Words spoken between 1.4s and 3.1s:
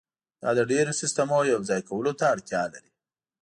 یوځای کولو ته اړتیا لري